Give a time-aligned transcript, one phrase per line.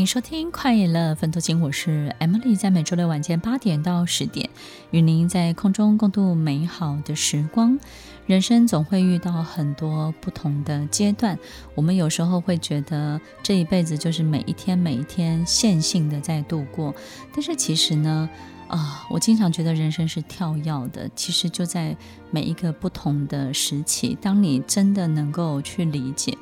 [0.00, 4.48] 迎收听《快乐分多金》，我是 Emily，在每周六晚间八点到十点，
[4.92, 7.78] 与您在空中共度美好的时光。
[8.24, 11.38] 人生总会遇到很多不同的阶段，
[11.74, 16.94] 我们有时候会觉得这一辈子就是每一天每一天线性的在度过，
[17.34, 18.26] 但是其实呢，
[18.68, 21.94] 啊、我经常觉得人生是跳跃的，其实就在
[22.30, 26.38] 每一个不同的时期，当你真的能够去理解。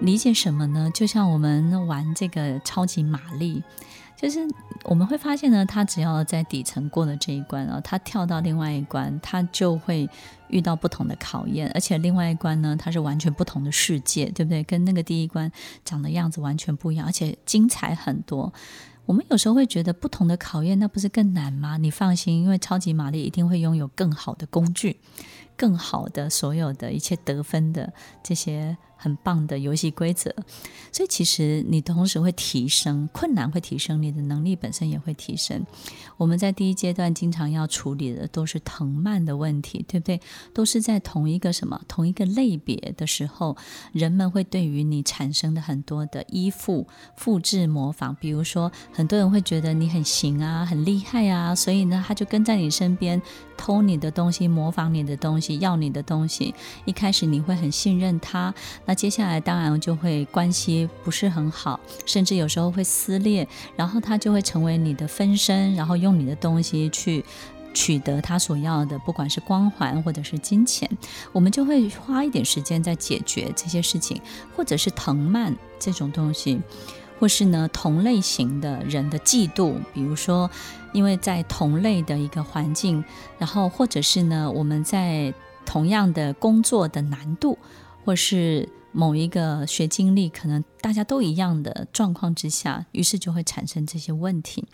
[0.00, 0.90] 理解什么呢？
[0.94, 3.62] 就像我们玩这个超级玛丽，
[4.16, 4.46] 就是
[4.84, 10.08] 我们会发现呢，他只要在底层过了这一关啊，他跳到另外一关，他就会
[10.48, 14.62] 遇到不同的考验，而且另外一关呢，它是完全不同的世界，对不对？
[14.62, 15.50] 跟那个第一关
[15.84, 18.52] 长的样子完全不一样，而且精彩很多。
[19.06, 21.76] 我们有时候会觉得不同的考验，那不是更难吗？
[21.78, 24.98] 你放心，因为超级玛丽一定会拥有更好的工具，
[25.56, 28.76] 更好的所有的一切得分的这些。
[28.98, 30.34] 很棒的游戏规则，
[30.90, 35.64] 所以其实你同时会提升，困难会提升，你的能力本身也会提升。
[36.16, 40.18] 我们在第一阶段经常要处理的都是藤蔓的问题，对不对？
[40.54, 43.54] 都是在同一个什么同一个类别的时候，
[43.92, 48.16] 人们会对于你产生的很多的依附、复制、模仿。
[48.18, 53.20] 比如说，很多人会觉得你很行啊，很厉害啊，所以呢，他就跟在你身边
[53.58, 56.54] 偷你的东西，模仿你的东西，要你的东西。
[56.84, 58.54] 一开始你会很信任他。
[58.84, 67.24] 那接下来当然就会关系不是很好，甚至有时候会撕裂，然后他就会成为你的分身，然后用你的东西去
[67.72, 70.90] 取得他所要的，不管是光环或者是金钱，
[71.32, 74.20] 我们就会花一点时间在解决这些事情，
[74.56, 76.58] 或者是藤蔓这种东西，
[77.18, 80.50] 或是呢同类型的人的嫉妒，比如说
[80.92, 83.04] 因为在同类的一个环境，
[83.38, 85.32] 然后或者是呢我们在
[85.64, 87.58] 同样的工作的难度。
[88.04, 94.64] 或是某一个学经历，可能大家都一样的状况之下，于是就会产生这些问题。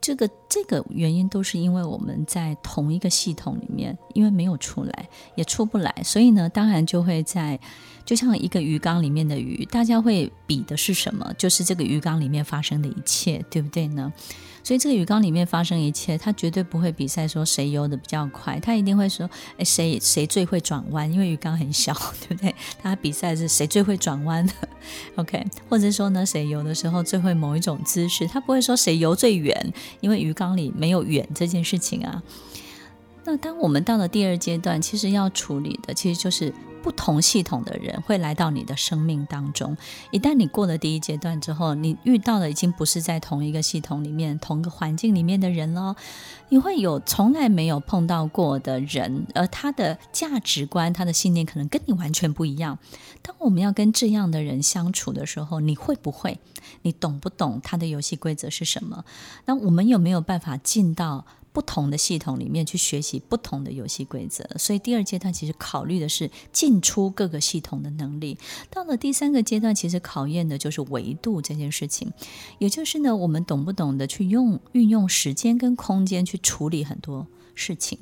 [0.00, 7.60] 这个这个原因都是因为我们在同一个系统里面，因为没有出来，也出不来，所以呢，当然就会在
[8.04, 11.32] 就像一个鱼缸里面的鱼，大家会比的是什么？
[11.38, 14.12] 就是这个鱼缸里面发生的一切，对不对呢？
[14.64, 19.28] 所以这个鱼缸里面发生一切，他绝对不会比赛说谁游得比较快，他一定会说，
[19.58, 21.92] 哎，谁谁最会转弯，因为鱼缸很小，
[22.26, 22.54] 对不对？
[22.80, 24.52] 他比赛是谁最会转弯的
[25.16, 25.44] ，OK？
[25.68, 32.22] 或者说呢，谁游的时候最会某一种姿势，他不会说谁游最远，因为鱼缸里没有远这件事情啊。
[33.24, 36.52] 那当我们到了第二阶段，其实要处理的其实就是。
[36.82, 39.76] 不同系统的人会来到你的生命当中。
[40.10, 45.94] 一旦你过了第一阶段之后，你遇到的已经不是在同一个系统里面、同一个环境里面的人了。
[46.48, 52.78] 你会有从来没有碰到过的人，而他的价值观、他的信念可能跟你完全不一样。
[53.22, 56.40] 当我们要跟这样的人相处的时候，你会不会？
[56.82, 59.04] 你懂不懂他的游戏规则是什么？
[59.46, 61.24] 那我们有没有办法进到？
[61.52, 68.38] 不同的系统里面去学习不同的游戏规则，所以第二阶段其实考虑的是进出各个系统的能力。
[68.70, 72.12] 到了第三个阶段，其实考验的就是维度这件事情，
[72.58, 77.98] 也就是呢，我们懂不懂得去用运用时间跟空间去处理很多事情。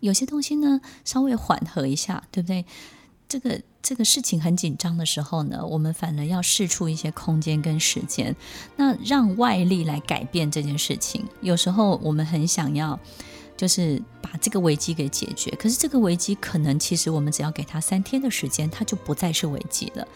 [0.00, 2.66] 有些东西呢，稍微缓和一下，对不对？
[3.28, 3.60] 这个。
[3.82, 8.34] 这个事情很紧张的时候呢，我们反而要试出一些空间跟时间，
[8.74, 11.24] 那让外力来改变这件事情。
[11.40, 12.98] 有时候我们很想要，
[13.56, 20.06] 就是把这个危机给解决，可是这个危机可能其实我们只要给他三天的时间，它就不再是危机了。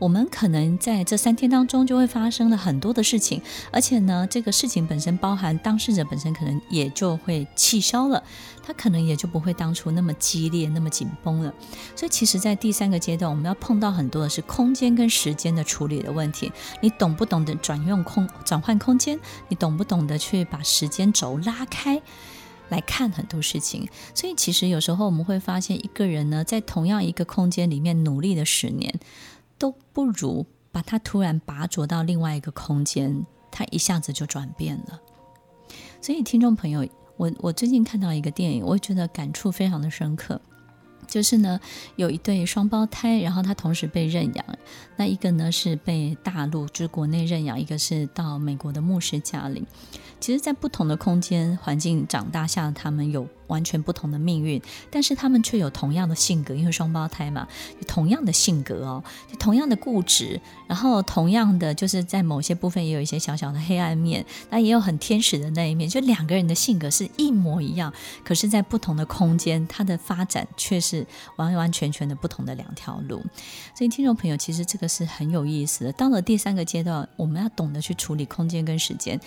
[0.00, 3.40] 我们可能在这三天当中就会发生了很多的事情，
[3.70, 8.20] 而且呢，这个事情本身包含当事者本身可能也就会气消了，
[8.60, 11.54] 他可能也就不会当初那么激烈、那么紧绷了。
[11.94, 16.50] 所以，其实，在第三个阶段，我们要碰到很多的是空间跟时间的处理的问题。
[16.80, 19.18] 你懂不懂得转用空转换空间？
[19.48, 22.02] 你懂不懂得去把时间轴拉开
[22.68, 23.88] 来看很多事情？
[24.14, 28.94] 所以，其实有时候我们会发现，一个人呢，在同样一个空间里面努力了十年。
[29.56, 35.00] 都不如把他突然拔擢到另外一个空间，他一下子就转变了。
[36.02, 40.40] 所以，听众朋友，我我最近看到一个电影，我觉得感触非常的深刻。
[41.06, 41.60] 就是呢，
[41.96, 44.44] 有一对双胞胎，然后他同时被认养。
[44.96, 49.64] 那一个呢是被大陆就是国内认养，一个是到美国的牧师家里。
[50.20, 57.46] 其实，在不同的空间环境长大下，他们有完全不同的命运，但是他们却有同样的性格，因为双胞胎嘛，
[57.86, 59.04] 同样的性格哦，
[59.38, 67.92] 同样的固执，然后同样的就是在某些部分也有一些小小的黑暗面，那也有很天使的那一面，就两个人的性格是一模一样，
[68.24, 70.93] 可是，在不同的空间，他的发展却是。
[70.94, 71.06] 是
[71.36, 73.22] 完完全全的不同的两条路。
[73.74, 75.92] 所以，听众朋友，其实这个是很有意思的。
[75.92, 79.18] 到了第三个阶段，我们要懂得去处理空间跟时间。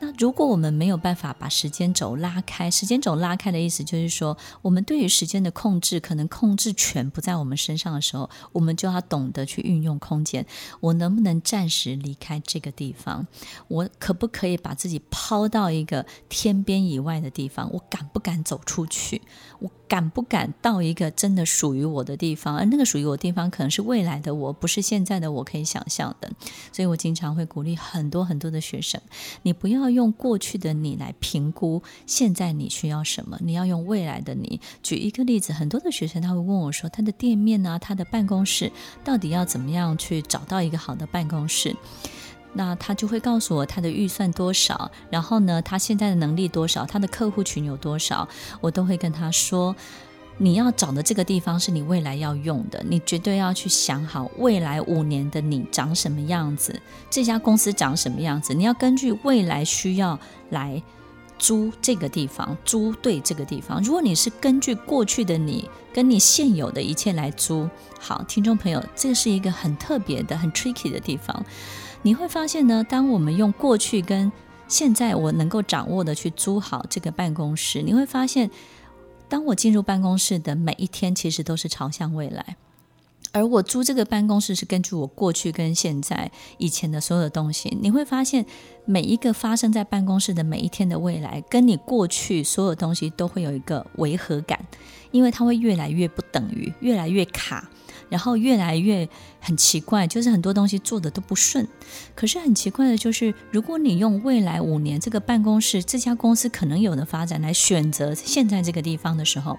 [0.00, 10.44] 那如果我们没有办法把时间轴拉开，时间轴拉开的意思就是说，我们对于时间的控制，可能控制权不在我们身上的时候，我们就要懂得去运用空间。
[10.80, 13.26] 我能不能暂时离开这个地方？
[13.68, 17.70] 我可不可以把自己抛到一个天边以外的地方？
[17.72, 19.22] 我敢不敢走出去？
[19.60, 22.56] 我敢不敢到一个真的属于我的地方？
[22.56, 26.30] 而那个属于我的地方，可能是未来的我，不是现在的我可以想象的。
[26.72, 29.00] 所以我经常会鼓励很多很多的学生，
[29.42, 34.60] 你不要用过去的你来评估现在你需要什么，你要用未来的你。
[34.82, 38.70] 举一个例子，很多的学生他会问我说，他的店面啊，他的办公室
[39.02, 41.74] 到底要怎么样去找到一个好的办公室？
[42.56, 48.28] 那他就会告诉我他的预算多少，然后呢，他现在的能力多少，他的客户群有多少，
[48.60, 49.74] 我都会跟他说，
[50.38, 60.18] 你要找的这个地方是你未来要用的，你绝对要去想好未来五年的你长什么样子，这家公司长什么样子，你要根据未来需要
[60.50, 60.82] 来
[61.38, 63.82] 租这个地方，租对这个地方。
[63.82, 67.68] 如果你是根据过去的你跟你现有的一切来租，
[68.00, 71.44] 好，听众朋友，这是一个很特别的、很 tricky 的地方。
[72.02, 74.30] 你会发现呢，当我们用过去跟
[74.66, 78.50] 现在我能够掌握的去租好这个办公室，你会发现，
[79.34, 82.56] 当我进入办公室的每一天，其实都是朝向未来。
[83.32, 88.46] 而我租这个办公室是根据我过去跟现在以前的所有东西，你会发现
[88.84, 94.64] 每一个发生在办公室的每一天的未来，跟你过去所有东西都会有一个违和感，
[95.10, 97.68] 因为它会越来越不等于，越来越卡。
[98.08, 99.08] 然后越来越
[99.40, 101.66] 很奇怪，就是很多东西做的都不顺。
[102.14, 109.58] 可是很奇怪的就是，如果你用未来五年这个办公室、这家公司可能有的发展来选择现在这个地方的时候，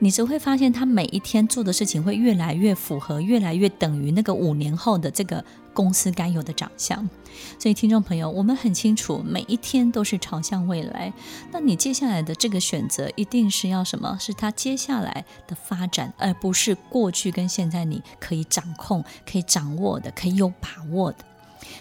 [0.00, 5.44] 你只会发现，他每一天做的事情会越来越符合，越来越等于那个五年后的这个
[5.78, 7.08] 公司该有的长相。
[7.56, 11.12] 所以，听众朋友，我们很清楚，每一天都是朝向未来。
[11.52, 14.18] 那你接下来的这个选择，一定是要什么？
[14.20, 21.18] 是他接下来的发展，而不是过去跟现在你可以掌控、可以掌握的、可以有把握的。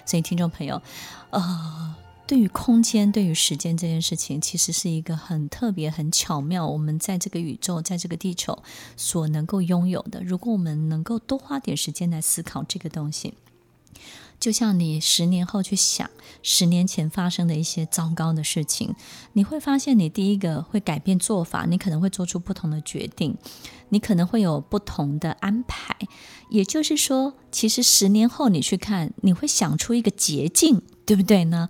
[0.05, 0.79] 所以，听众朋友，
[1.31, 1.95] 呃。
[2.27, 6.67] 对于空间，对于时间这件事情，其实是一个很特别、很巧妙。
[6.67, 8.61] 我们在这个宇宙，在这个地球
[8.97, 13.33] 所能够拥有的，如果我们能够多花点时间来思考这个东西，
[14.39, 16.09] 就像你十年后去想
[16.43, 18.95] 十年前发生的一些糟糕的事情，
[19.33, 23.35] 你会发现，你第一个会改变做法，你可能会做出不同的决定，
[23.89, 25.95] 你可能会有不同的安排。
[26.49, 31.67] 也就是说，其实十年后你去看，你会想出一个捷径，对不对呢？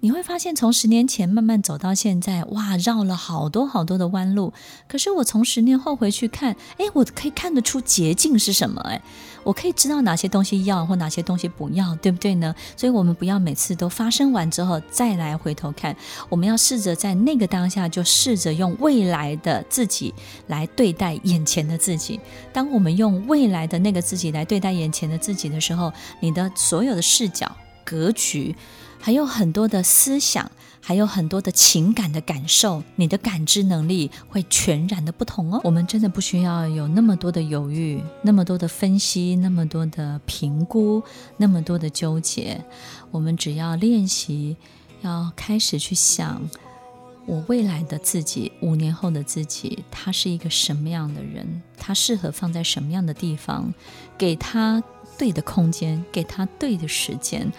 [0.00, 4.52] 你会发现，从十年前慢慢走到现在，哇，绕了好多好多的弯路。
[4.86, 8.80] 可是我从十年后回去看，哎，我可以看得出捷径是什么？
[8.82, 9.00] 哎，
[9.42, 12.54] 我可以知道哪些东西要或哪些东西不要，对不对呢？
[12.76, 15.96] 所以，我们不要每次都发生完之后再来回头看，
[16.28, 20.14] 我们要试着在那个当下就试着用未来的自己
[20.46, 22.20] 来对待眼前的自己。
[22.52, 27.50] 当我们用未来的那个自己来对待眼前的自己的时候，你的所有的视角、
[27.82, 28.54] 格局。
[29.00, 30.50] 还有很多的思想，
[30.80, 35.60] 还有很多的情感的感受，你的感知能力会全然的不同哦。
[35.62, 41.02] 我们真的不需要有那么多的犹豫，那么多的分析，那么多的评估，
[41.36, 42.64] 那么多的纠结。
[43.10, 44.56] 我们只要练习，
[45.02, 46.42] 要开始去想，
[47.26, 51.62] 我未来的自己，五年后的自己，他是一个什么样的人？
[51.76, 53.72] 他适合放在什么样的地方？
[54.18, 54.82] 给他
[55.16, 57.52] 对的空间，给他对的时间。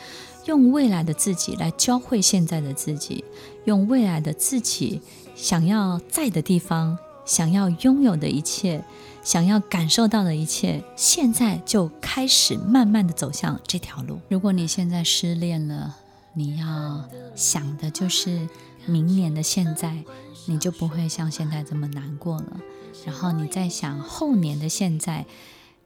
[0.48, 3.24] 用未来的自己来教会现在的自己，
[3.66, 5.02] 用未来的自己
[5.36, 8.84] 想要在的地方，想要拥有的一切，
[9.22, 14.20] 想要感受到的一切，现在就开始慢慢的走向这条路。
[14.30, 15.96] 如果你现在失恋了，
[16.34, 17.04] 你要
[17.36, 18.48] 想的就是
[18.86, 20.02] 明年的现在，
[20.46, 22.62] 你就不会像现在这么难过了。
[23.06, 25.26] 然后你再想后年的现在，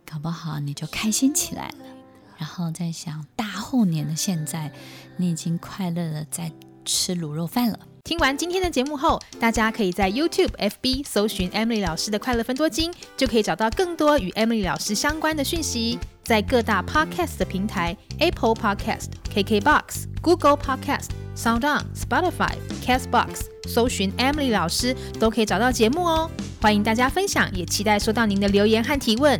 [0.05, 2.00] 搞不好你就开心起来了。
[2.41, 4.71] 然后再想大后年的现在，
[5.15, 6.51] 你已经快乐的在
[6.83, 7.77] 吃卤肉饭了。
[8.03, 15.99] 听完今天的节目后，大家可以在 YouTube、FB 搜寻 Emily 老师的快乐分多金，就可以找到更多与 Emily 老师相关的讯息。
[16.23, 26.27] 在各大 Podcast 的平台，Apple Podcast、KKBox、Google Podcast、SoundOn、Spotify、Castbox，搜寻 Emily 老师都可以找到节目哦。
[26.59, 29.39] 欢迎大家分享，也期待收到您的留言和提问。